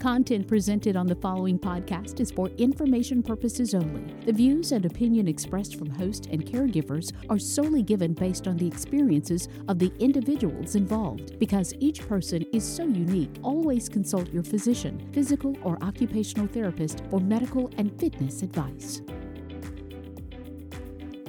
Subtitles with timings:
[0.00, 4.14] Content presented on the following podcast is for information purposes only.
[4.24, 8.66] The views and opinion expressed from host and caregivers are solely given based on the
[8.66, 11.38] experiences of the individuals involved.
[11.38, 17.20] Because each person is so unique, always consult your physician, physical or occupational therapist for
[17.20, 19.02] medical and fitness advice.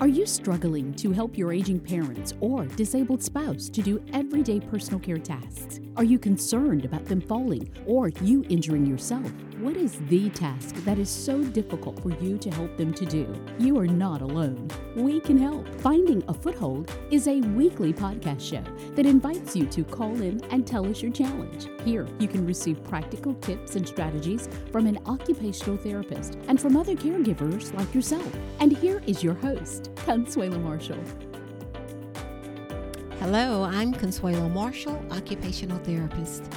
[0.01, 4.99] Are you struggling to help your aging parents or disabled spouse to do everyday personal
[4.99, 5.79] care tasks?
[5.95, 9.31] Are you concerned about them falling or you injuring yourself?
[9.61, 13.31] What is the task that is so difficult for you to help them to do?
[13.59, 14.67] You are not alone.
[14.95, 15.67] We can help.
[15.81, 18.63] Finding a Foothold is a weekly podcast show
[18.95, 21.67] that invites you to call in and tell us your challenge.
[21.85, 26.95] Here, you can receive practical tips and strategies from an occupational therapist and from other
[26.95, 28.35] caregivers like yourself.
[28.59, 31.03] And here is your host, Consuelo Marshall.
[33.19, 36.51] Hello, I'm Consuelo Marshall, occupational therapist.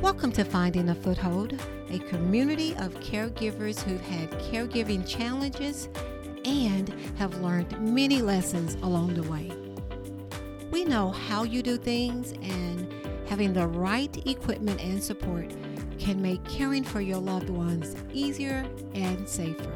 [0.00, 5.90] Welcome to Finding a Foothold, a community of caregivers who've had caregiving challenges
[6.46, 9.52] and have learned many lessons along the way.
[10.70, 12.90] We know how you do things, and
[13.28, 15.52] having the right equipment and support
[15.98, 18.64] can make caring for your loved ones easier
[18.94, 19.70] and safer.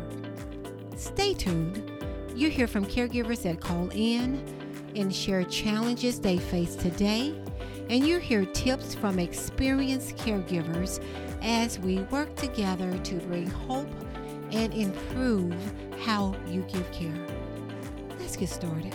[0.97, 1.91] Stay tuned.
[2.35, 4.43] You hear from caregivers that call in
[4.97, 7.44] and share challenges they face today
[7.91, 11.05] and you hear tips from experienced caregivers
[11.43, 13.91] as we work together to bring hope
[14.53, 15.55] and improve
[16.01, 17.15] how you give care.
[18.19, 18.95] Let's get started.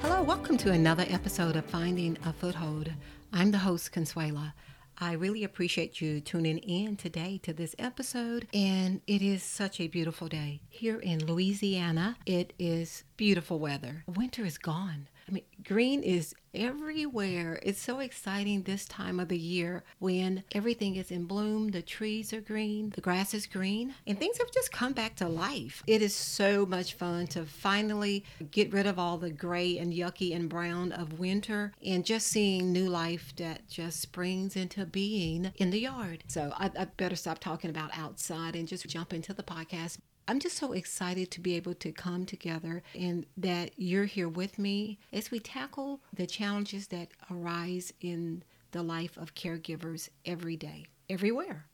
[0.00, 2.92] Hello, welcome to another episode of Finding a Foothold.
[3.32, 4.52] I'm the host, Consuelo.
[5.00, 9.86] I really appreciate you tuning in today to this episode, and it is such a
[9.86, 10.60] beautiful day.
[10.68, 14.04] Here in Louisiana, it is beautiful weather.
[14.06, 15.08] Winter is gone.
[15.28, 17.58] I mean, green is everywhere.
[17.62, 22.32] It's so exciting this time of the year when everything is in bloom, the trees
[22.32, 25.82] are green, the grass is green, and things have just come back to life.
[25.86, 30.34] It is so much fun to finally get rid of all the gray and yucky
[30.34, 35.70] and brown of winter and just seeing new life that just springs into being in
[35.70, 36.24] the yard.
[36.28, 39.98] So I, I better stop talking about outside and just jump into the podcast.
[40.28, 44.58] I'm just so excited to be able to come together and that you're here with
[44.58, 50.84] me as we tackle the challenges that arise in the life of caregivers every day,
[51.08, 51.64] everywhere.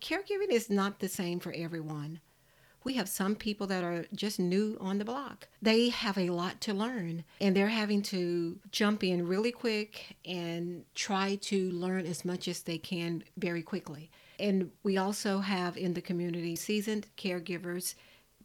[0.00, 2.18] Caregiving is not the same for everyone.
[2.82, 5.46] We have some people that are just new on the block.
[5.62, 10.84] They have a lot to learn and they're having to jump in really quick and
[10.96, 14.10] try to learn as much as they can very quickly.
[14.40, 17.94] And we also have in the community seasoned caregivers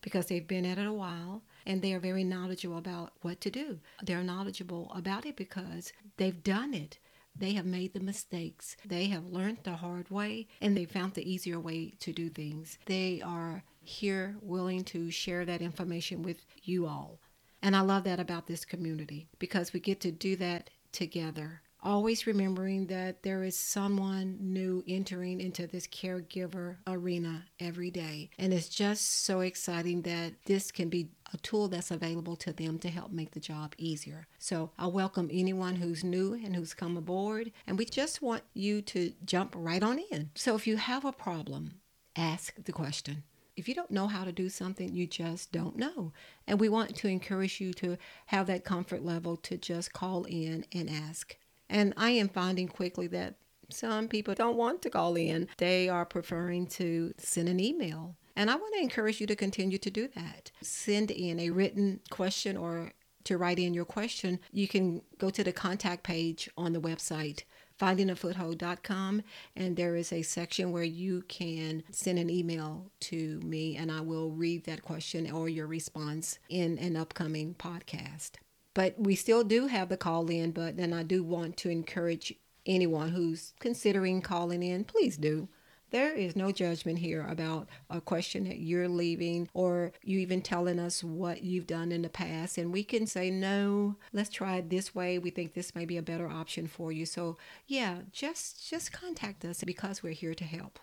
[0.02, 3.50] because they've been at it a while and they are very knowledgeable about what to
[3.50, 3.80] do.
[4.04, 7.00] They're knowledgeable about it because they've done it.
[7.38, 8.78] They have made the mistakes.
[8.86, 12.78] They have learned the hard way and they found the easier way to do things.
[12.86, 17.20] They are here willing to share that information with you all.
[17.62, 22.26] And I love that about this community because we get to do that together always
[22.26, 28.32] remembering that there is someone new entering into this caregiver arena every day.
[28.40, 32.80] And it's just so exciting that this can be a tool that's available to them
[32.80, 34.28] to help make the job easier.
[34.40, 37.52] So I welcome anyone who's new and who's come aboard.
[37.68, 40.32] And we just want you to jump right on in.
[40.34, 41.76] So if you have a problem,
[42.16, 43.24] ask the question.
[43.56, 46.12] If you don't know how to do something, you just don't know.
[46.46, 50.66] And we want to encourage you to have that comfort level to just call in
[50.74, 51.38] and ask.
[51.70, 53.36] And I am finding quickly that
[53.70, 58.16] some people don't want to call in, they are preferring to send an email.
[58.36, 60.52] And I want to encourage you to continue to do that.
[60.62, 62.92] Send in a written question or
[63.24, 64.40] to write in your question.
[64.52, 67.44] You can go to the contact page on the website
[67.80, 69.22] findingafoothold.com
[69.56, 74.02] and there is a section where you can send an email to me and I
[74.02, 78.32] will read that question or your response in an upcoming podcast.
[78.76, 82.36] But we still do have the call in button, and I do want to encourage
[82.68, 85.48] anyone who's considering calling in, please do.
[85.92, 90.78] There is no judgment here about a question that you're leaving or you even telling
[90.78, 92.58] us what you've done in the past.
[92.58, 95.20] And we can say, no, let's try it this way.
[95.20, 97.06] We think this may be a better option for you.
[97.06, 100.80] So yeah, just just contact us because we're here to help.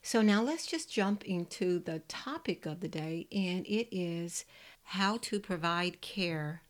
[0.00, 4.44] So now let's just jump into the topic of the day, and it is
[4.84, 6.62] how to provide care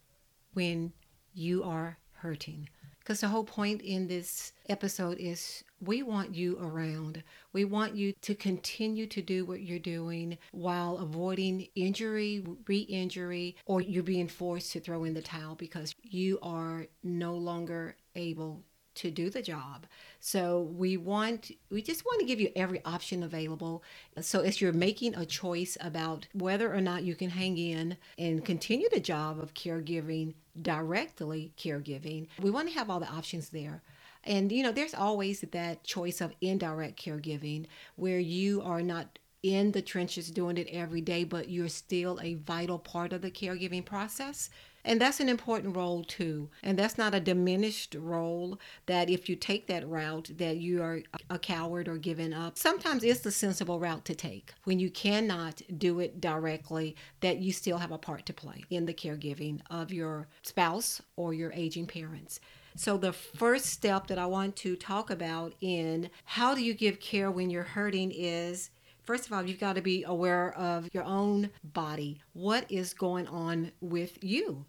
[0.57, 0.91] when
[1.35, 2.69] you are hurting.
[2.99, 7.23] Because the whole point in this episode is we want you around.
[7.53, 13.55] We want you to continue to do what you're doing while avoiding injury, re injury,
[13.67, 18.65] or you're being forced to throw in the towel because you are no longer able
[18.97, 19.87] to do the job.
[20.21, 23.83] So we want we just want to give you every option available.
[24.21, 28.45] So as you're making a choice about whether or not you can hang in and
[28.45, 33.83] continue the job of caregiving directly caregiving, we want to have all the options there.
[34.25, 39.71] And you know, there's always that choice of indirect caregiving where you are not in
[39.73, 43.85] the trenches doing it every day, but you're still a vital part of the caregiving
[43.85, 44.51] process.
[44.87, 46.49] And that's an important role too.
[46.63, 51.03] And that's not a diminished role that if you take that route that you are
[51.29, 52.57] a coward or giving up.
[52.57, 57.53] Sometimes it's the sensible route to take when you cannot do it directly that you
[57.53, 61.89] still have a part to play in the caregiving of your spouse or your aging
[61.89, 62.39] parents.
[62.77, 67.01] So, the first step that I want to talk about in how do you give
[67.01, 68.71] care when you're hurting is
[69.03, 72.21] first of all, you've got to be aware of your own body.
[72.35, 74.67] What is going on with you?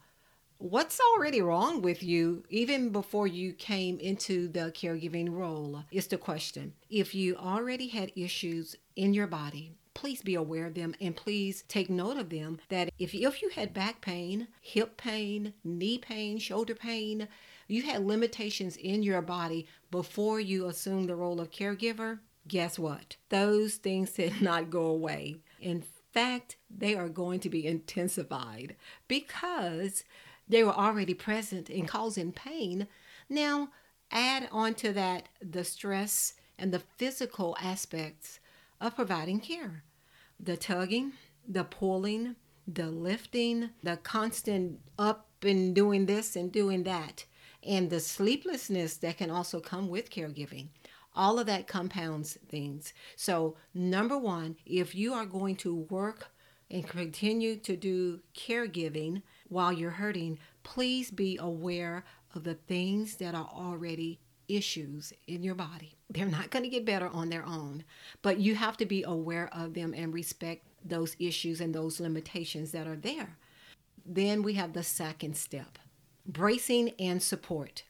[0.60, 6.18] What's already wrong with you, even before you came into the caregiving role, is the
[6.18, 6.74] question.
[6.90, 11.64] If you already had issues in your body, please be aware of them and please
[11.68, 12.60] take note of them.
[12.70, 17.28] That if, if you had back pain, hip pain, knee pain, shoulder pain,
[17.68, 23.18] you had limitations in your body before you assumed the role of caregiver, guess what?
[23.30, 25.38] Those things did not go away.
[25.60, 25.84] In
[26.14, 28.76] fact, they are going to be intensified
[29.08, 30.04] because
[30.48, 32.88] they were already present and causing pain.
[33.30, 33.70] Now,
[34.12, 38.40] add on to that the stress and the physical aspects
[38.80, 39.84] of providing care
[40.40, 41.14] the tugging,
[41.48, 42.36] the pulling,
[42.68, 47.26] the lifting, the constant up and doing this and doing that,
[47.64, 50.68] and the sleeplessness that can also come with caregiving.
[51.16, 52.94] All of that compounds things.
[53.16, 56.30] So, number one, if you are going to work
[56.70, 62.04] and continue to do caregiving, while you're hurting, please be aware
[62.36, 65.96] of the things that are already issues in your body.
[66.10, 67.84] They're not going to get better on their own,
[68.22, 72.72] but you have to be aware of them and respect those issues and those limitations
[72.72, 73.38] that are there.
[74.06, 75.78] Then we have the second step
[76.26, 77.84] bracing and support.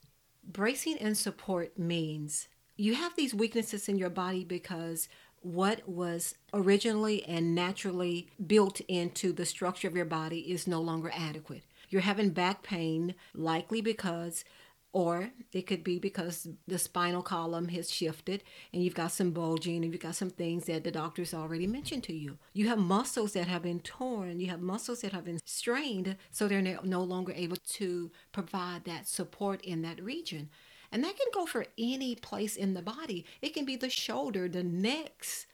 [0.44, 5.10] Bracing and support means you have these weaknesses in your body because
[5.42, 11.12] what was originally and naturally built into the structure of your body is no longer
[11.16, 11.64] adequate.
[11.90, 14.44] You're having back pain, likely because,
[14.92, 18.44] or it could be because the spinal column has shifted
[18.74, 22.04] and you've got some bulging and you've got some things that the doctors already mentioned
[22.06, 22.38] to you.
[22.54, 26.48] You have muscles that have been torn, you have muscles that have been strained, so
[26.48, 30.50] they're no longer able to provide that support in that region.
[30.92, 33.26] And that can go for any place in the body.
[33.42, 35.48] It can be the shoulder, the necks,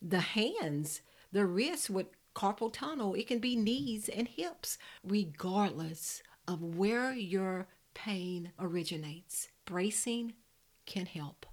[0.00, 1.02] the hands,
[1.32, 3.14] the wrists with carpal tunnel.
[3.14, 9.48] It can be knees and hips, regardless of where your pain originates.
[9.64, 10.34] Bracing
[10.86, 11.44] can help.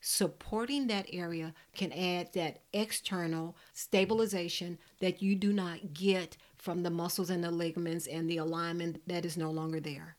[0.00, 6.90] Supporting that area can add that external stabilization that you do not get from the
[6.90, 10.16] muscles and the ligaments and the alignment that is no longer there.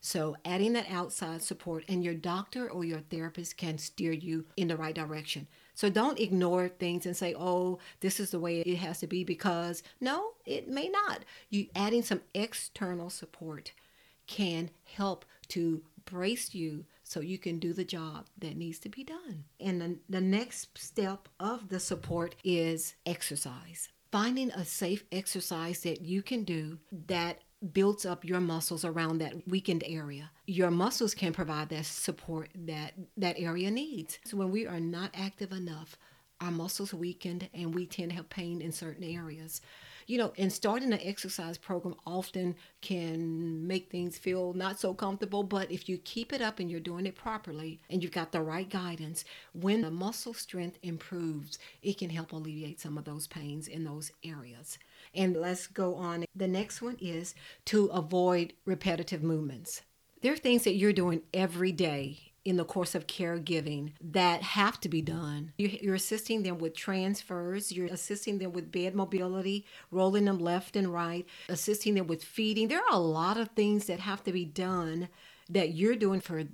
[0.00, 4.68] So, adding that outside support, and your doctor or your therapist can steer you in
[4.68, 5.48] the right direction.
[5.74, 9.24] So, don't ignore things and say, oh, this is the way it has to be
[9.24, 11.24] because no, it may not.
[11.50, 13.72] You adding some external support
[14.28, 19.02] can help to brace you so you can do the job that needs to be
[19.02, 19.44] done.
[19.60, 23.88] And the, the next step of the support is exercise.
[24.12, 27.40] Finding a safe exercise that you can do that
[27.72, 30.30] builds up your muscles around that weakened area.
[30.46, 34.18] Your muscles can provide that support that that area needs.
[34.24, 35.96] So when we are not active enough,
[36.40, 39.60] our muscles weakened and we tend to have pain in certain areas
[40.08, 45.42] you know, and starting an exercise program often can make things feel not so comfortable.
[45.42, 48.40] But if you keep it up and you're doing it properly and you've got the
[48.40, 53.68] right guidance, when the muscle strength improves, it can help alleviate some of those pains
[53.68, 54.78] in those areas.
[55.14, 56.24] And let's go on.
[56.34, 57.34] The next one is
[57.66, 59.82] to avoid repetitive movements.
[60.22, 64.80] There are things that you're doing every day in the course of caregiving that have
[64.80, 65.52] to be done.
[65.58, 70.92] You're assisting them with transfers, you're assisting them with bed mobility, rolling them left and
[70.92, 72.68] right, assisting them with feeding.
[72.68, 75.08] There are a lot of things that have to be done
[75.50, 76.44] that you're doing for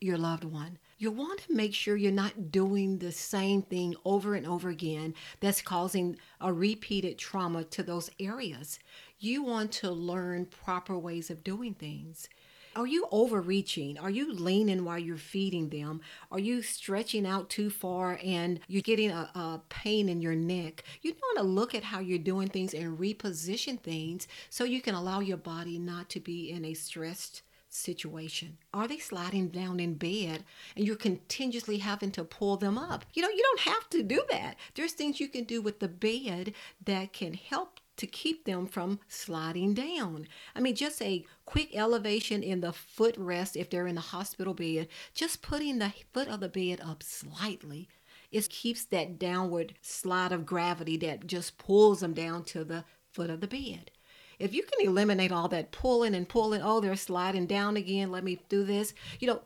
[0.00, 0.78] your loved one.
[0.98, 5.12] You want to make sure you're not doing the same thing over and over again
[5.40, 8.78] that's causing a repeated trauma to those areas.
[9.18, 12.30] You want to learn proper ways of doing things.
[12.74, 13.98] Are you overreaching?
[13.98, 16.00] Are you leaning while you're feeding them?
[16.32, 20.82] Are you stretching out too far and you're getting a, a pain in your neck?
[21.02, 24.94] You want to look at how you're doing things and reposition things so you can
[24.94, 27.42] allow your body not to be in a stressed
[27.76, 28.58] situation?
[28.72, 30.44] Are they sliding down in bed
[30.76, 33.04] and you're continuously having to pull them up?
[33.14, 34.56] You know, you don't have to do that.
[34.74, 36.54] There's things you can do with the bed
[36.84, 40.28] that can help to keep them from sliding down.
[40.54, 44.88] I mean, just a quick elevation in the footrest if they're in the hospital bed,
[45.14, 47.88] just putting the foot of the bed up slightly.
[48.30, 53.30] It keeps that downward slide of gravity that just pulls them down to the foot
[53.30, 53.92] of the bed.
[54.38, 58.24] If you can eliminate all that pulling and pulling, oh, they're sliding down again, let
[58.24, 58.94] me do this.
[59.18, 59.42] You know,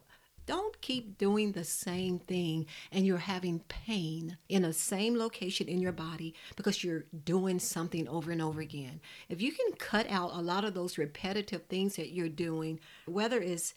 [0.47, 5.81] don't keep doing the same thing and you're having pain in the same location in
[5.81, 9.01] your body because you're doing something over and over again.
[9.29, 13.41] If you can cut out a lot of those repetitive things that you're doing, whether
[13.41, 13.75] it's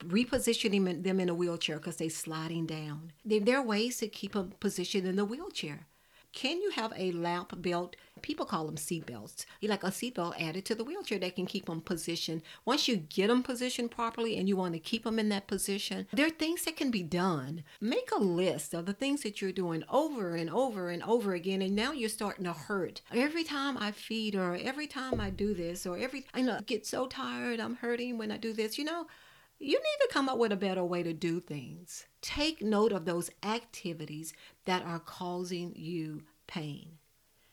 [0.00, 4.54] repositioning them in a wheelchair because they're sliding down, there are ways to keep them
[4.60, 5.86] positioned in the wheelchair.
[6.34, 7.94] Can you have a lap belt?
[8.20, 9.46] People call them seat belts.
[9.60, 12.42] You like a seat belt added to the wheelchair that can keep them positioned.
[12.64, 16.08] Once you get them positioned properly and you want to keep them in that position,
[16.12, 17.62] there are things that can be done.
[17.80, 21.62] Make a list of the things that you're doing over and over and over again,
[21.62, 23.00] and now you're starting to hurt.
[23.12, 26.84] Every time I feed, or every time I do this, or every I know, get
[26.84, 28.76] so tired, I'm hurting when I do this.
[28.76, 29.06] You know,
[29.60, 32.06] you need to come up with a better way to do things.
[32.20, 34.32] Take note of those activities
[34.64, 36.98] that are causing you pain.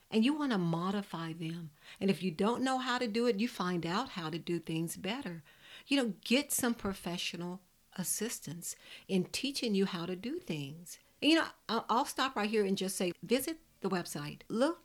[0.09, 1.69] And you want to modify them.
[1.99, 4.59] And if you don't know how to do it, you find out how to do
[4.59, 5.43] things better.
[5.87, 7.61] You know, get some professional
[7.97, 8.75] assistance
[9.07, 10.99] in teaching you how to do things.
[11.21, 11.45] And, you know,
[11.89, 14.41] I'll stop right here and just say visit the website.
[14.49, 14.79] Look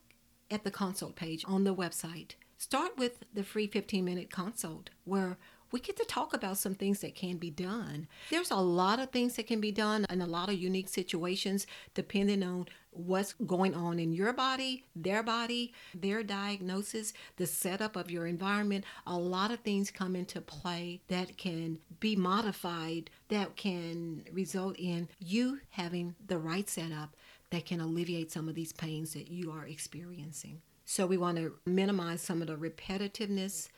[0.50, 2.32] at the consult page on the website.
[2.58, 5.38] Start with the free 15 minute consult where
[5.72, 8.06] we get to talk about some things that can be done.
[8.30, 11.66] There's a lot of things that can be done in a lot of unique situations
[11.94, 18.10] depending on what's going on in your body, their body, their diagnosis, the setup of
[18.10, 18.84] your environment.
[19.06, 25.08] A lot of things come into play that can be modified, that can result in
[25.18, 27.14] you having the right setup
[27.50, 30.60] that can alleviate some of these pains that you are experiencing.
[30.84, 33.68] So, we want to minimize some of the repetitiveness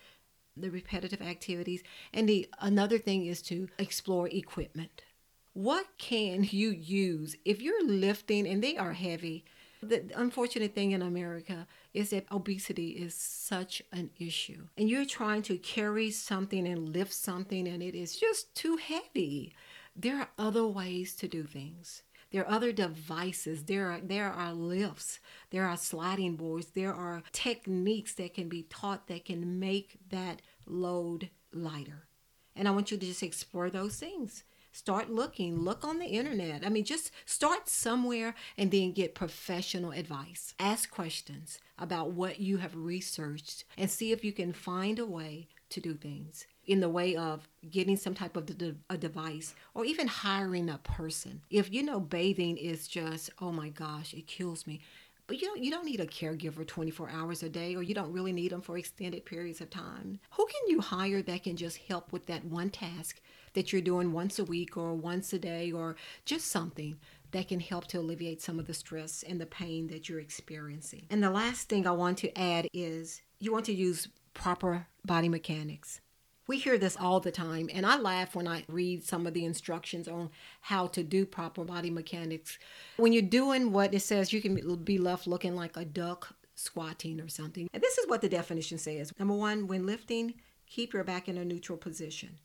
[0.61, 1.83] the repetitive activities.
[2.12, 5.03] And the another thing is to explore equipment.
[5.53, 9.45] What can you use if you're lifting and they are heavy?
[9.83, 14.67] The unfortunate thing in America is that obesity is such an issue.
[14.77, 19.55] And you're trying to carry something and lift something and it is just too heavy.
[19.95, 22.03] There are other ways to do things.
[22.30, 23.64] There are other devices.
[23.64, 25.18] There are there are lifts.
[25.50, 26.68] There are sliding boards.
[26.75, 32.08] There are techniques that can be taught that can make that load lighter.
[32.54, 34.44] And I want you to just explore those things.
[34.73, 36.64] Start looking, look on the internet.
[36.64, 40.54] I mean, just start somewhere and then get professional advice.
[40.58, 45.49] Ask questions about what you have researched and see if you can find a way
[45.70, 48.48] to do things in the way of getting some type of
[48.90, 51.40] a device or even hiring a person.
[51.50, 54.80] If you know bathing is just, oh my gosh, it kills me.
[55.26, 58.12] But you don't, you don't need a caregiver 24 hours a day, or you don't
[58.12, 60.18] really need them for extended periods of time.
[60.30, 63.20] Who can you hire that can just help with that one task
[63.52, 66.96] that you're doing once a week or once a day, or just something
[67.32, 71.04] that can help to alleviate some of the stress and the pain that you're experiencing?
[71.10, 75.28] And the last thing I want to add is you want to use proper body
[75.28, 76.00] mechanics.
[76.49, 79.45] We hear this all the time, and I laugh when I read some of the
[79.45, 80.31] instructions on
[80.62, 82.59] how to do proper body mechanics.
[82.97, 87.21] When you're doing what it says, you can be left looking like a duck squatting
[87.21, 87.69] or something.
[87.75, 89.12] And this is what the definition says.
[89.19, 90.35] Number one, when lifting,
[90.67, 92.38] keep your back in a neutral position.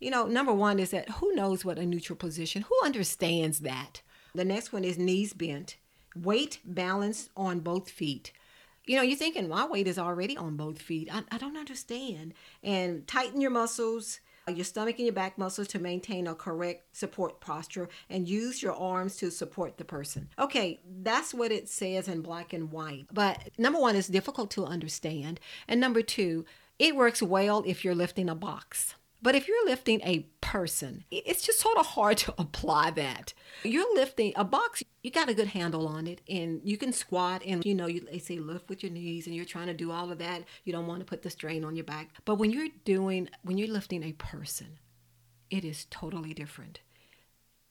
[0.00, 2.62] You know, number one is that who knows what a neutral position?
[2.62, 4.00] Who understands that?
[4.34, 5.76] The next one is knees bent,
[6.16, 8.32] weight balanced on both feet
[8.88, 11.08] you know, you're thinking my weight is already on both feet.
[11.12, 12.34] I, I don't understand.
[12.62, 16.96] And tighten your muscles, uh, your stomach and your back muscles to maintain a correct
[16.96, 20.28] support posture and use your arms to support the person.
[20.38, 23.06] Okay, that's what it says in black and white.
[23.12, 25.38] But number one, it's difficult to understand.
[25.68, 26.46] And number two,
[26.78, 28.94] it works well if you're lifting a box.
[29.20, 33.34] But if you're lifting a person, it's just sort of hard to apply that.
[33.64, 37.42] You're lifting a box, you got a good handle on it, and you can squat
[37.44, 39.90] and you know, you, they say lift with your knees, and you're trying to do
[39.90, 40.44] all of that.
[40.64, 42.10] You don't want to put the strain on your back.
[42.24, 44.78] But when you're doing, when you're lifting a person,
[45.50, 46.80] it is totally different.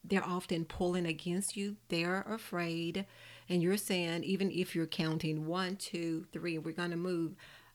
[0.04, 3.06] They're often pulling against you, they're afraid,
[3.48, 7.34] and you're saying, even if you're counting one, two, three, we're going to move.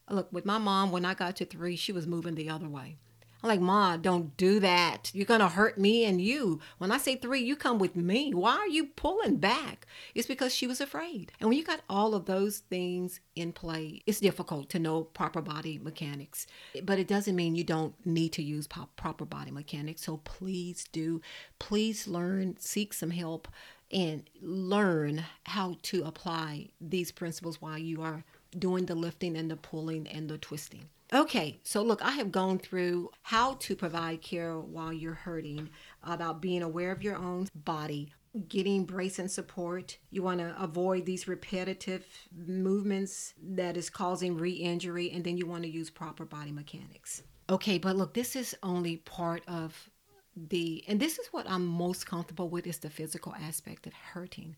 [0.10, 2.98] Look, with my mom, when I got to three, she was moving the other way
[3.44, 5.12] I'm like, Ma, don't do that.
[5.14, 6.62] You're going to hurt me and you.
[6.78, 8.34] When I say three, you come with me.
[8.34, 9.86] Why are you pulling back?
[10.16, 11.34] It's because she was afraid.
[11.42, 15.42] And when you got all of those things in play, it's difficult to know proper
[15.42, 16.48] body mechanics.
[16.84, 20.04] But it doesn't mean you don't need to use proper body mechanics.
[20.04, 21.22] So please do.
[21.60, 23.50] Please learn, seek some help,
[23.92, 28.24] and learn how to apply these principles while you are
[28.58, 30.86] doing the lifting and the pulling and the twisting.
[31.14, 35.70] Okay, so look, I have gone through how to provide care while you're hurting,
[36.04, 38.12] about being aware of your own body,
[38.48, 40.00] getting brace and support.
[40.10, 42.04] You want to avoid these repetitive
[42.36, 47.22] movements that is causing re-injury and then you want to use proper body mechanics.
[47.48, 49.92] Okay, but look, this is only part of
[50.36, 54.56] the and this is what I'm most comfortable with is the physical aspect of hurting.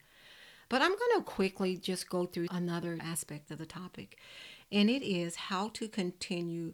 [0.70, 4.18] But I'm going to quickly just go through another aspect of the topic
[4.72, 6.74] and it is how to continue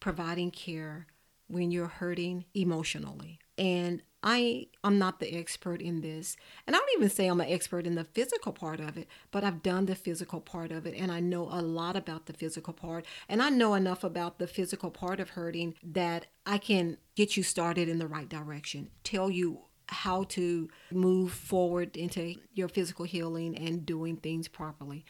[0.00, 1.06] providing care
[1.48, 3.38] when you're hurting emotionally.
[3.58, 6.36] And I I'm not the expert in this.
[6.66, 9.44] And I don't even say I'm an expert in the physical part of it, but
[9.44, 12.72] I've done the physical part of it and I know a lot about the physical
[12.72, 13.04] part.
[13.28, 17.42] And I know enough about the physical part of hurting that I can get you
[17.42, 18.90] started in the right direction.
[19.04, 25.04] Tell you how to move forward into your physical healing and doing things properly.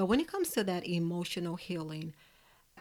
[0.00, 2.14] But when it comes to that emotional healing,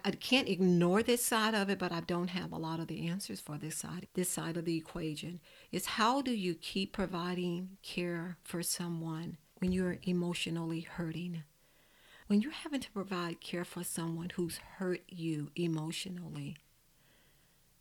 [0.05, 3.09] I can't ignore this side of it, but I don't have a lot of the
[3.09, 4.07] answers for this side.
[4.13, 9.73] This side of the equation is how do you keep providing care for someone when
[9.73, 11.43] you're emotionally hurting?
[12.27, 16.55] When you're having to provide care for someone who's hurt you emotionally,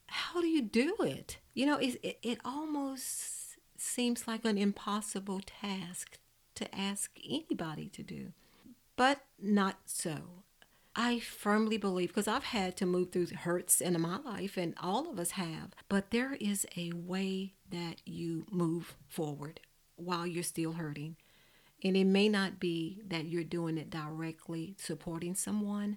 [0.08, 1.38] how do you do it?
[1.54, 6.18] You know, it, it, it almost seems like an impossible task
[6.56, 8.32] to ask anybody to do
[8.98, 10.42] but not so.
[10.96, 15.08] I firmly believe, because I've had to move through hurts in my life, and all
[15.08, 19.60] of us have, but there is a way that you move forward
[19.94, 21.14] while you're still hurting.
[21.84, 25.96] And it may not be that you're doing it directly supporting someone,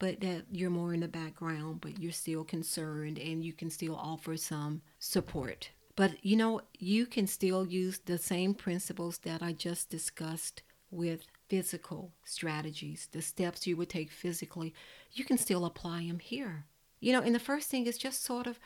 [0.00, 3.94] but that you're more in the background, but you're still concerned and you can still
[3.94, 5.70] offer some support.
[5.94, 11.26] But you know, you can still use the same principles that I just discussed with
[11.48, 14.74] physical strategies, the steps you would take physically,
[15.12, 16.64] you can still apply them here.
[17.00, 18.58] You know, and the first thing is just sort of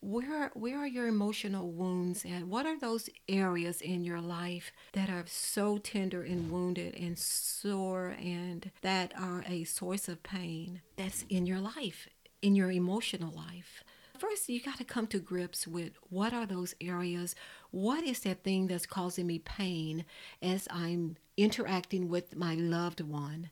[0.00, 5.08] where where are your emotional wounds and What are those areas in your life that
[5.08, 11.24] are so tender and wounded and sore and that are a source of pain that's
[11.28, 12.08] in your life,
[12.42, 13.84] in your emotional life?
[14.22, 17.34] First you got to come to grips with what are those areas
[17.70, 20.04] what is that thing that's causing me pain
[20.40, 23.50] as i'm interacting with my loved one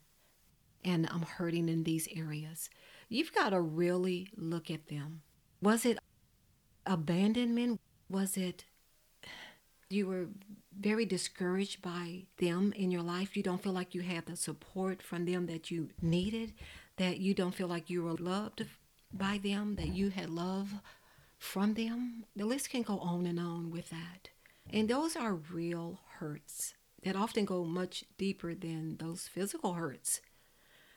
[0.84, 2.70] and i'm hurting in these areas.
[3.08, 5.22] You've got to really look at them.
[5.60, 5.98] Was it
[6.86, 7.80] abandonment?
[8.08, 8.64] Was it
[9.88, 10.28] you were
[10.78, 13.36] very discouraged by them in your life?
[13.36, 16.52] You don't feel like you had the support from them that you needed
[16.96, 18.66] that you don't feel like you were loved
[19.12, 20.74] by them, that you had love
[21.38, 22.24] from them.
[22.36, 24.30] The list can go on and on with that.
[24.72, 30.20] And those are real hurts that often go much deeper than those physical hurts.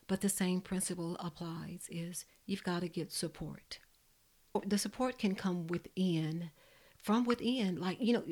[0.07, 3.79] But the same principle applies is you've got to get support.
[4.65, 6.51] The support can come within,
[7.01, 8.23] from within, like, you know,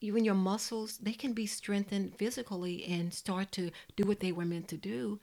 [0.00, 4.44] even your muscles, they can be strengthened physically and start to do what they were
[4.44, 5.20] meant to do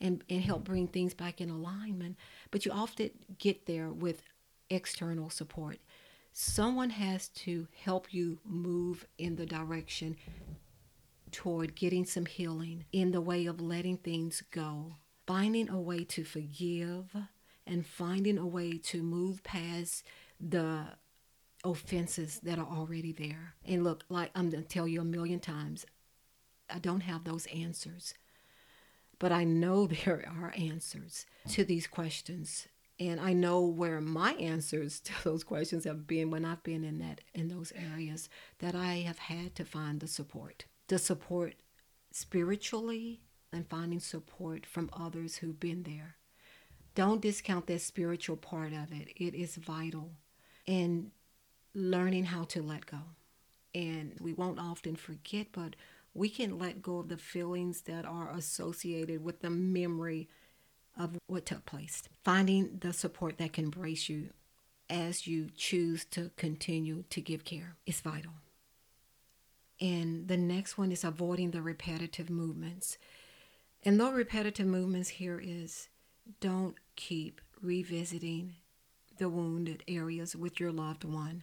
[0.00, 2.16] and, and help bring things back in alignment.
[2.50, 4.22] But you often get there with
[4.70, 5.78] external support.
[6.32, 10.16] Someone has to help you move in the direction
[11.30, 16.24] toward getting some healing in the way of letting things go, finding a way to
[16.24, 17.14] forgive,
[17.66, 20.04] and finding a way to move past
[20.40, 20.84] the
[21.64, 23.54] offenses that are already there.
[23.64, 25.86] And look, like I'm going to tell you a million times,
[26.68, 28.14] I don't have those answers.
[29.24, 32.68] But I know there are answers to these questions.
[33.00, 36.98] And I know where my answers to those questions have been when I've been in
[36.98, 40.66] that in those areas that I have had to find the support.
[40.88, 41.54] The support
[42.12, 46.16] spiritually and finding support from others who've been there.
[46.94, 49.08] Don't discount that spiritual part of it.
[49.16, 50.10] It is vital.
[50.68, 51.12] And
[51.72, 53.00] learning how to let go.
[53.74, 55.76] And we won't often forget, but
[56.14, 60.28] we can let go of the feelings that are associated with the memory
[60.96, 62.02] of what took place.
[62.22, 64.30] Finding the support that can brace you
[64.88, 68.32] as you choose to continue to give care is vital.
[69.80, 72.96] And the next one is avoiding the repetitive movements.
[73.82, 75.88] And the repetitive movements here is
[76.40, 78.54] don't keep revisiting
[79.18, 81.42] the wounded areas with your loved one.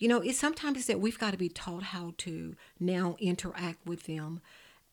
[0.00, 4.04] You know, it's sometimes that we've got to be taught how to now interact with
[4.04, 4.40] them,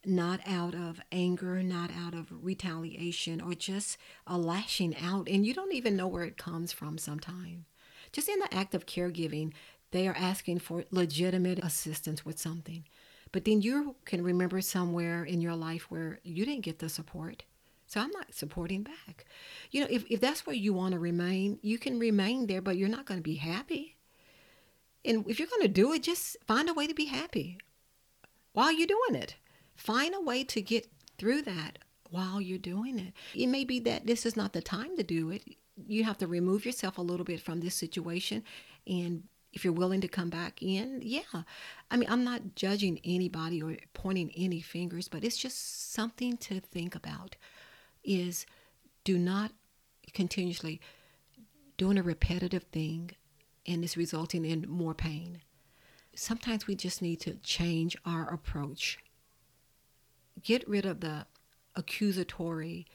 [0.06, 5.30] not out of anger, not out of retaliation, or just a lashing out.
[5.30, 7.64] And you don't even know where it comes from sometimes.
[8.12, 9.54] Just in the act of caregiving,
[9.92, 12.84] they are asking for legitimate assistance with something.
[13.32, 17.44] But then you can remember somewhere in your life where you didn't get the support.
[17.86, 19.26] So I'm not supporting back.
[19.72, 22.76] You know, if, if that's where you want to remain, you can remain there, but
[22.76, 23.97] you're not going to be happy.
[25.08, 27.58] And if you're going to do it, just find a way to be happy
[28.54, 29.36] while you're doing it.
[29.76, 33.14] Find a way to get through that while you're doing it.
[33.34, 35.44] It may be that this is not the time to do it.
[35.88, 38.44] You have to remove yourself a little bit from this situation
[38.86, 41.44] and if you're willing to come back in, yeah.
[41.90, 46.60] I mean, I'm not judging anybody or pointing any fingers, but it's just something to
[46.60, 47.36] think about
[48.04, 48.46] is
[49.04, 49.52] do not
[50.14, 50.80] continuously
[51.78, 53.12] doing a repetitive thing
[53.68, 55.42] and it's resulting in more pain.
[56.16, 58.98] Sometimes we just need to change our approach.
[60.42, 61.26] Get rid of the
[61.76, 62.88] accusatory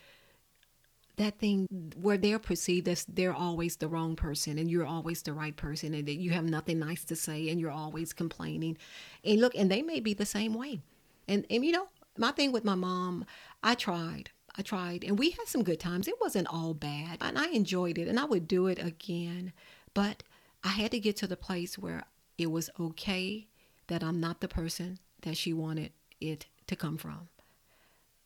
[1.16, 5.32] that thing where they're perceived as they're always the wrong person and you're always the
[5.32, 8.78] right person and that you have nothing nice to say and you're always complaining.
[9.24, 10.80] And look, and they may be the same way.
[11.28, 13.24] And and you know, my thing with my mom,
[13.62, 14.30] I tried.
[14.56, 16.08] I tried and we had some good times.
[16.08, 17.18] It wasn't all bad.
[17.20, 19.52] And I enjoyed it and I would do it again.
[19.94, 20.22] But
[20.64, 22.04] I had to get to the place where
[22.38, 23.48] it was okay
[23.88, 27.28] that I'm not the person that she wanted it to come from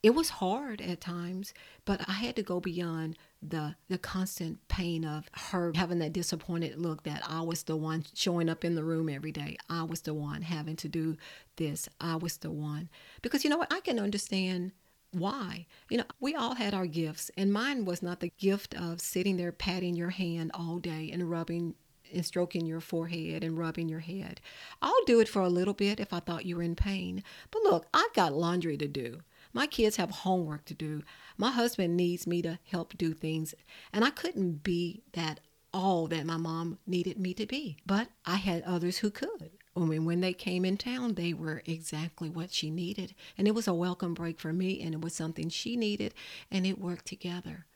[0.06, 1.52] it was hard at times,
[1.84, 6.78] but I had to go beyond the the constant pain of her having that disappointed
[6.78, 9.56] look that I was the one showing up in the room every day.
[9.68, 11.16] I was the one having to do
[11.56, 11.88] this.
[12.00, 12.88] I was the one.
[13.20, 13.72] Because you know what?
[13.72, 14.70] I can understand
[15.10, 15.66] why.
[15.90, 19.36] You know, we all had our gifts, and mine was not the gift of sitting
[19.36, 21.74] there patting your hand all day and rubbing
[22.12, 24.40] and stroking your forehead and rubbing your head.
[24.82, 27.22] I'll do it for a little bit if I thought you were in pain.
[27.50, 29.20] But look, I've got laundry to do.
[29.52, 31.02] My kids have homework to do.
[31.36, 33.54] My husband needs me to help do things.
[33.92, 35.40] And I couldn't be that
[35.72, 37.76] all that my mom needed me to be.
[37.86, 39.50] But I had others who could.
[39.76, 43.14] I mean, when they came in town, they were exactly what she needed.
[43.36, 46.14] And it was a welcome break for me, and it was something she needed,
[46.50, 47.66] and it worked together.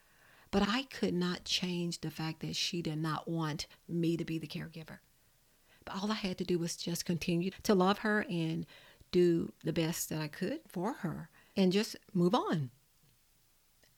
[0.51, 4.37] But I could not change the fact that she did not want me to be
[4.37, 4.99] the caregiver.
[5.85, 8.65] But all I had to do was just continue to love her and
[9.11, 12.69] do the best that I could for her and just move on.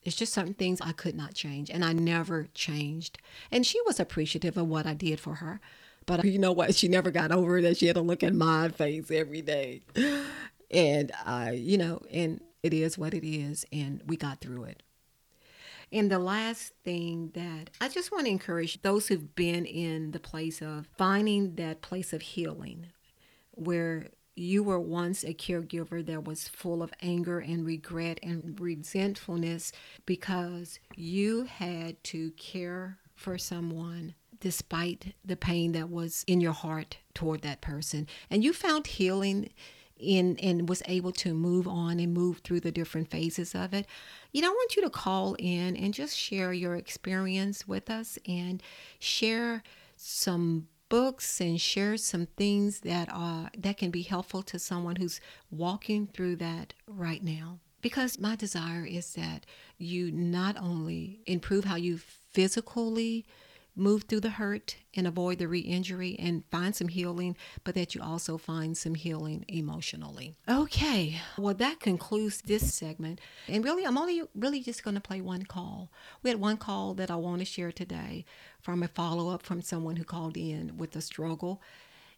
[0.04, 3.20] It's just certain things I could not change, and I never changed.
[3.52, 5.62] And she was appreciative of what I did for her.
[6.06, 6.76] But you know what?
[6.76, 9.82] She never got over that she had to look at my face every day.
[10.70, 14.84] And I, you know, and it is what it is, and we got through it.
[15.91, 20.19] And the last thing that I just want to encourage those who've been in the
[20.19, 22.88] place of finding that place of healing
[23.52, 29.72] where you were once a caregiver that was full of anger and regret and resentfulness
[30.06, 36.98] because you had to care for someone despite the pain that was in your heart
[37.13, 38.08] toward that person.
[38.30, 39.52] And you found healing
[39.97, 43.86] in and was able to move on and move through the different phases of it.
[44.32, 48.17] You know i want you to call in and just share your experience with us
[48.27, 48.62] and
[48.99, 49.63] share
[49.95, 55.19] some books and share some things that are that can be helpful to someone who's
[55.49, 57.60] walking through that right now.
[57.82, 59.45] Because my desire is that
[59.77, 63.25] you not only improve how you physically
[63.75, 68.01] move through the hurt and avoid the re-injury and find some healing but that you
[68.01, 70.36] also find some healing emotionally.
[70.47, 71.19] Okay.
[71.38, 73.19] Well that concludes this segment.
[73.47, 75.91] And really i'm only really just going to play one call.
[76.21, 78.25] We had one call that i want to share today
[78.62, 81.62] from a follow-up from someone who called in with a struggle.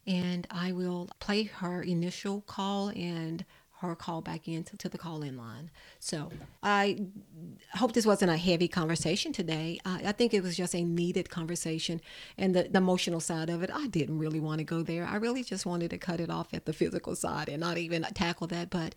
[0.06, 3.44] And i will play her initial call and
[3.80, 5.70] her call back into to the call in line.
[5.98, 6.30] So
[6.62, 7.06] I
[7.74, 9.78] hope this wasn't a heavy conversation today.
[9.84, 12.00] I, I think it was just a needed conversation.
[12.38, 15.04] And the, the emotional side of it, I didn't really want to go there.
[15.04, 18.02] I really just wanted to cut it off at the physical side and not even
[18.14, 18.70] tackle that.
[18.70, 18.94] But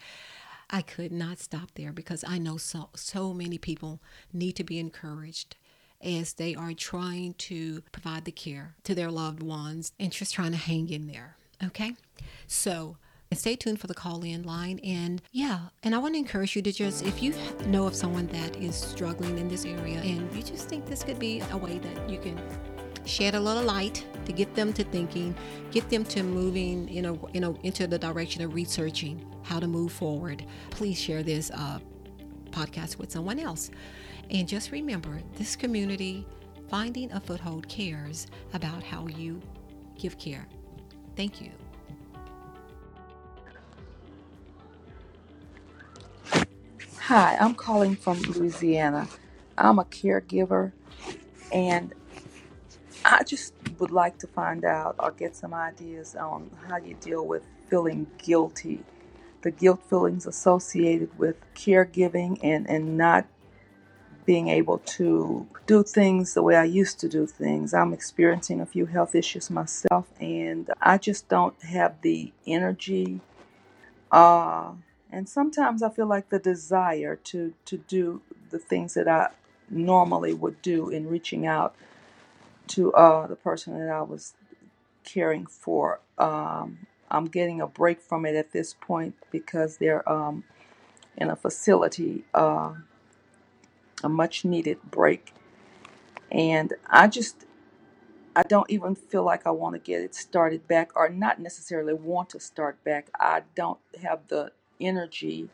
[0.70, 4.00] I could not stop there because I know so, so many people
[4.32, 5.58] need to be encouraged
[6.02, 10.52] as they are trying to provide the care to their loved ones and just trying
[10.52, 11.36] to hang in there.
[11.64, 11.96] Okay?
[12.48, 12.98] So,
[13.34, 14.80] Stay tuned for the call in line.
[14.84, 17.34] And yeah, and I want to encourage you to just, if you
[17.68, 21.20] know of someone that is struggling in this area and you just think this could
[21.20, 22.42] be a way that you can
[23.06, 25.36] shed a little light to get them to thinking,
[25.72, 29.68] get them to moving, you know, you know, into the direction of researching how to
[29.68, 30.46] move forward.
[30.72, 31.80] Please share this uh,
[32.52, 33.70] podcast with someone else.
[34.32, 36.26] And just remember, this community
[36.70, 39.42] Finding a Foothold cares about how you
[39.98, 40.46] give care.
[41.16, 41.50] Thank you.
[47.10, 49.08] Hi, I'm calling from Louisiana.
[49.58, 50.74] I'm a caregiver
[51.52, 51.96] and
[53.04, 57.26] I just would like to find out or get some ideas on how you deal
[57.26, 58.84] with feeling guilty,
[59.42, 63.26] the guilt feelings associated with caregiving and, and not
[64.28, 67.74] being able to do things the way I used to do things.
[67.74, 73.22] I'm experiencing a few health issues myself and I just don't have the energy
[74.12, 74.74] uh,
[75.12, 79.30] and sometimes I feel like the desire to to do the things that I
[79.70, 81.76] normally would do in reaching out
[82.68, 84.34] to uh, the person that I was
[85.04, 86.00] caring for.
[86.18, 90.44] Um, I'm getting a break from it at this point because they're um,
[91.18, 92.74] in a facility, uh,
[94.04, 95.34] a much needed break,
[96.32, 97.46] and I just
[98.36, 101.94] I don't even feel like I want to get it started back, or not necessarily
[101.94, 103.10] want to start back.
[103.20, 105.50] I don't have the energy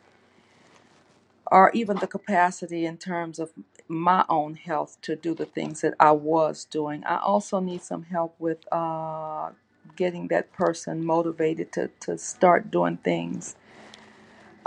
[1.52, 3.52] or even the capacity in terms of
[3.88, 7.04] my own health to do the things that I was doing.
[7.04, 9.50] I also need some help with uh,
[9.96, 13.56] getting that person motivated to, to start doing things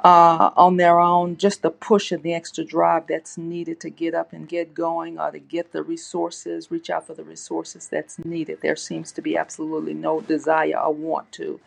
[0.04, 4.15] uh, on their own, just the push and the extra drive that's needed to get
[4.15, 8.19] up and get going or to get the resources, reach out for the resources that's
[8.26, 8.60] needed.
[8.62, 11.60] There seems to be absolutely no desire or want to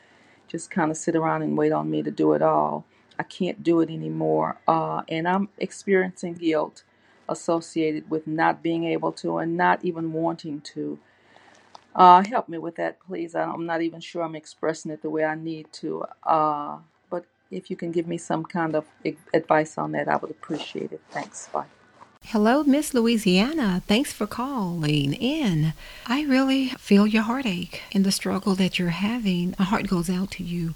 [0.49, 2.85] just kind of sit around and wait on me to do it all.
[3.19, 4.59] I can't do it anymore.
[4.69, 6.85] Uh, and I'm experiencing guilt
[7.29, 10.99] associated with not being able to and not even wanting to.
[11.95, 13.35] Uh, help me with that, please.
[13.37, 16.05] I'm not even sure I'm expressing it the way I need to.
[16.25, 16.79] Uh,
[17.11, 18.87] but if you can give me some kind of
[19.35, 21.03] advice on that, I would appreciate it.
[21.11, 21.49] Thanks.
[21.53, 21.67] Bye.
[22.27, 23.83] Hello, Miss Louisiana.
[23.87, 25.75] Thanks for calling in.
[26.07, 29.55] I really feel your heartache and the struggle that you're having.
[29.59, 30.75] My heart goes out to you.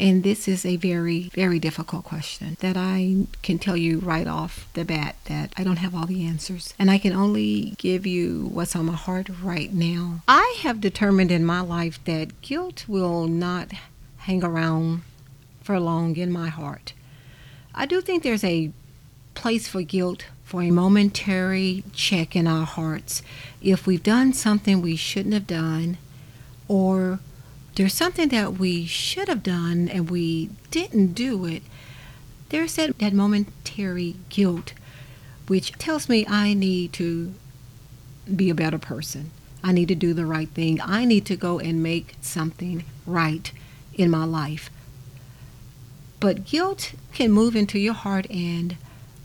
[0.00, 4.68] And this is a very, very difficult question that I can tell you right off
[4.74, 6.74] the bat that I don't have all the answers.
[6.78, 10.22] And I can only give you what's on my heart right now.
[10.26, 13.70] I have determined in my life that guilt will not
[14.18, 15.02] hang around
[15.62, 16.94] for long in my heart.
[17.74, 18.72] I do think there's a
[19.34, 23.20] place for guilt for a momentary check in our hearts.
[23.60, 25.98] If we've done something we shouldn't have done
[26.66, 27.18] or
[27.74, 31.62] there's something that we should have done and we didn't do it
[32.48, 34.72] there's that, that momentary guilt
[35.46, 37.34] which tells me i need to
[38.34, 39.30] be a better person.
[39.62, 40.80] I need to do the right thing.
[40.82, 43.52] I need to go and make something right
[43.94, 44.70] in my life.
[46.20, 48.76] But guilt can move into your heart and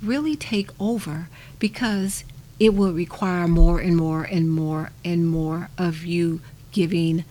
[0.01, 1.27] really take over
[1.59, 2.23] because
[2.59, 7.25] it will require more and more and more and more of you giving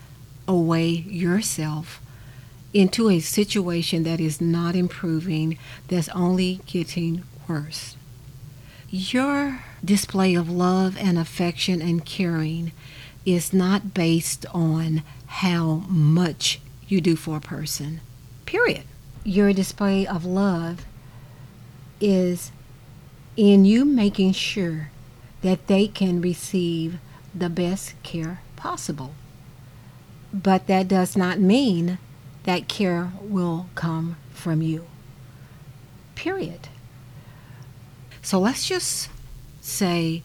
[0.46, 2.00] away yourself
[2.72, 7.96] into a situation that is not improving, that's only getting worse.
[8.88, 12.72] Your display of love and affection and caring
[13.24, 18.00] is not based on how much you do for a person,
[18.46, 18.82] period.
[19.22, 20.84] Your display of love
[22.00, 22.50] is
[23.36, 24.90] in you making sure
[25.42, 26.98] that they can receive
[27.34, 29.14] the best care possible.
[30.32, 31.98] But that does not mean
[32.44, 34.86] that care will come from you.
[36.14, 36.68] Period.
[38.22, 39.08] So let's just
[39.60, 40.22] say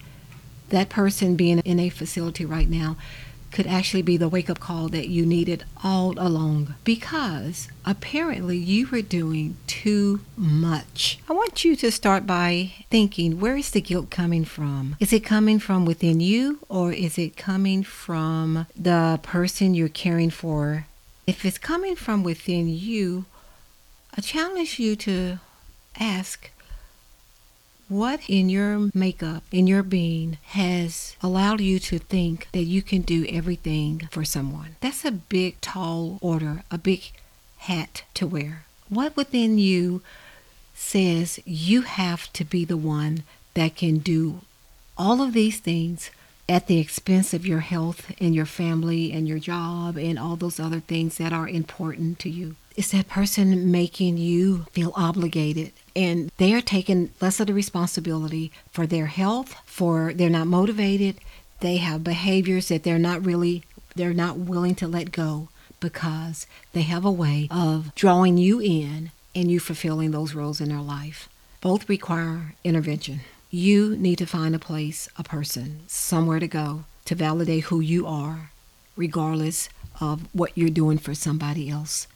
[0.70, 2.98] that person being in a facility right now
[3.56, 8.86] could actually be the wake up call that you needed all along because apparently you
[8.88, 11.20] were doing too much.
[11.30, 14.98] I want you to start by thinking where is the guilt coming from?
[15.00, 20.32] Is it coming from within you or is it coming from the person you're caring
[20.32, 20.88] for?
[21.26, 23.24] If it's coming from within you,
[24.18, 25.40] I challenge you to
[25.98, 26.52] ask
[27.88, 33.02] what in your makeup, in your being, has allowed you to think that you can
[33.02, 34.76] do everything for someone?
[34.82, 37.12] That's a big, tall order, a big
[37.58, 38.66] hat to wear.
[38.90, 40.02] What within you
[40.74, 44.42] says you have to be the one that can do
[44.98, 46.12] all of these things
[46.48, 50.60] at the expense of your health and your family and your job and all those
[50.60, 52.56] other things that are important to you?
[52.76, 58.52] Is that person making you feel obligated and they are taking less of the responsibility
[58.72, 61.18] for their health for they're not motivated.
[61.62, 63.64] They have behaviors that they're not really
[63.96, 65.48] they're not willing to let go
[65.80, 70.70] because they have a way of drawing you in and you fulfilling those roles in
[70.70, 71.30] their life.
[71.62, 73.22] Both require intervention.
[73.50, 78.06] You need to find a place, a person, somewhere to go to validate who you
[78.06, 78.50] are,
[78.98, 79.70] regardless
[80.02, 82.08] of what you're doing for somebody else.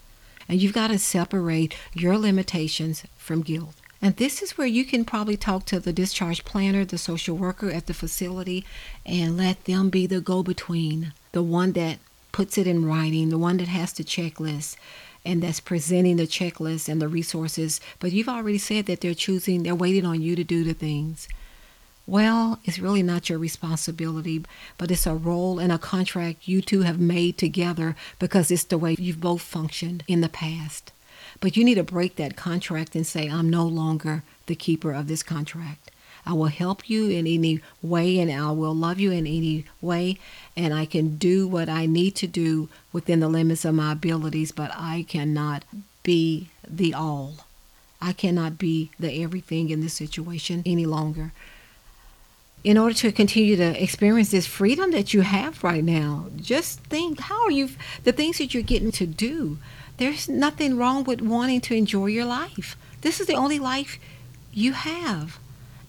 [0.50, 3.76] And you've got to separate your limitations from guilt.
[4.02, 7.70] And this is where you can probably talk to the discharge planner, the social worker
[7.70, 8.66] at the facility,
[9.06, 12.00] and let them be the go between, the one that
[12.32, 14.76] puts it in writing, the one that has the checklist
[15.26, 17.82] and that's presenting the checklist and the resources.
[18.00, 21.28] But you've already said that they're choosing, they're waiting on you to do the things.
[22.10, 24.44] Well, it's really not your responsibility,
[24.80, 28.80] but it's a role and a contract you two have made together because it's the
[28.80, 30.92] way you've both functioned in the past.
[31.40, 35.08] But you need to break that contract and say, I'm no longer the keeper of
[35.08, 35.92] this contract.
[36.26, 40.18] I will help you in any way and I will love you in any way.
[40.58, 44.52] And I can do what I need to do within the limits of my abilities,
[44.52, 45.64] but I cannot
[46.02, 47.46] be the all.
[48.02, 51.34] I cannot be the everything in this situation any longer
[52.64, 57.20] in order to continue to experience this freedom that you have right now, just think
[57.22, 57.70] how are you,
[58.04, 59.58] the things that you're getting to do.
[59.98, 62.78] There's nothing wrong with wanting to enjoy your life.
[63.02, 63.98] This is the only life
[64.54, 65.40] you have.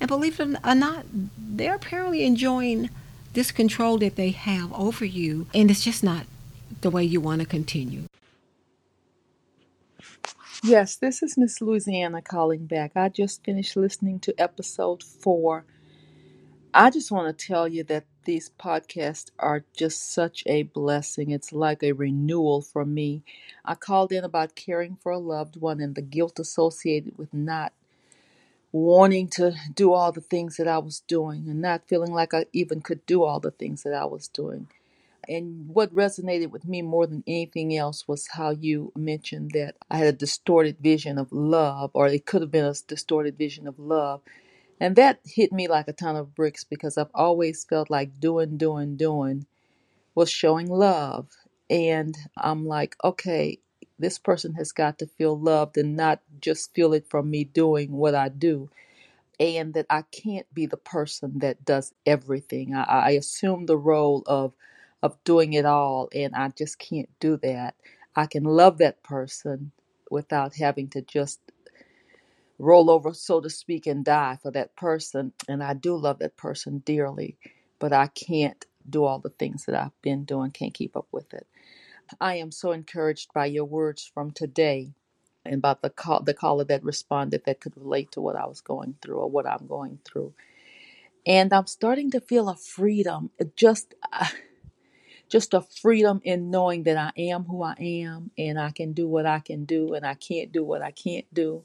[0.00, 1.04] And believe it or not,
[1.36, 2.90] they're apparently enjoying
[3.32, 6.26] this control that they have over you, and it's just not
[6.80, 8.04] the way you want to continue.
[10.62, 12.92] Yes, this is Miss Louisiana calling back.
[12.96, 15.64] I just finished listening to episode four
[16.74, 21.30] I just want to tell you that these podcasts are just such a blessing.
[21.32, 23.24] It's like a renewal for me.
[23.64, 27.72] I called in about caring for a loved one and the guilt associated with not
[28.72, 32.46] wanting to do all the things that I was doing and not feeling like I
[32.52, 34.68] even could do all the things that I was doing.
[35.28, 39.98] And what resonated with me more than anything else was how you mentioned that I
[39.98, 43.78] had a distorted vision of love, or it could have been a distorted vision of
[43.78, 44.20] love
[44.80, 48.58] and that hit me like a ton of bricks because I've always felt like doing,
[48.58, 49.38] doing, doing
[50.16, 51.28] was showing love.
[51.70, 53.60] And I'm like, okay,
[53.98, 57.92] this person has got to feel loved and not just feel it from me doing
[57.92, 58.70] what I do.
[59.40, 62.74] And that I can't be the person that does everything.
[62.74, 64.54] I, I assume the role of
[65.02, 67.74] of doing it all, and I just can't do that.
[68.16, 69.72] I can love that person
[70.10, 71.40] without having to just
[72.60, 75.34] roll over, so to speak, and die for that person.
[75.48, 77.38] And I do love that person dearly,
[77.80, 81.34] but I can't do all the things that I've been doing, can't keep up with
[81.34, 81.48] it.
[82.20, 84.92] I am so encouraged by your words from today
[85.44, 88.60] and about the call, the caller that responded that could relate to what I was
[88.62, 90.34] going through or what I'm going through.
[91.26, 94.26] And I'm starting to feel a freedom, just uh,
[95.30, 99.08] just a freedom in knowing that I am who I am and I can do
[99.08, 101.64] what I can do and I can't do what I can't do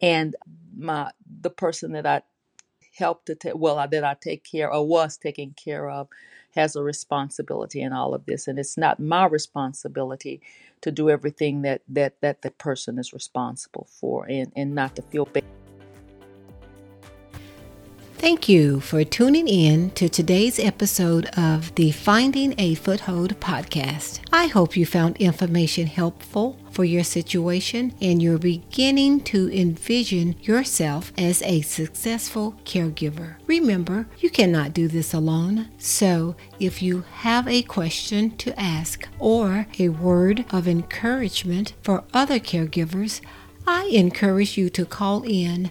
[0.00, 0.36] and
[0.76, 2.22] my the person that I
[2.96, 6.08] helped to take well that I take care or was taking care of
[6.54, 8.48] has a responsibility in all of this.
[8.48, 10.40] And it's not my responsibility
[10.80, 15.02] to do everything that that that the person is responsible for and and not to
[15.02, 15.47] feel bad
[18.18, 24.18] Thank you for tuning in to today's episode of the Finding a Foothold podcast.
[24.32, 31.12] I hope you found information helpful for your situation and you're beginning to envision yourself
[31.16, 33.36] as a successful caregiver.
[33.46, 35.68] Remember, you cannot do this alone.
[35.78, 42.40] So, if you have a question to ask or a word of encouragement for other
[42.40, 43.20] caregivers,
[43.64, 45.70] I encourage you to call in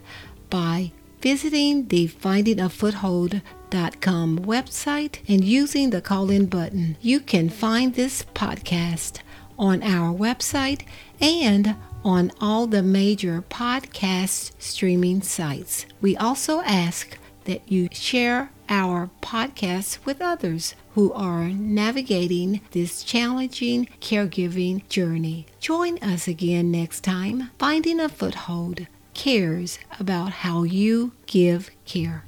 [0.49, 0.93] by
[1.27, 6.95] visiting the findingafoothold.com website and using the call in button.
[7.01, 9.19] You can find this podcast
[9.59, 10.83] on our website
[11.19, 15.85] and on all the major podcast streaming sites.
[15.99, 23.89] We also ask that you share our podcast with others who are navigating this challenging
[23.99, 25.45] caregiving journey.
[25.59, 32.25] Join us again next time, Finding a Foothold cares about how you give care.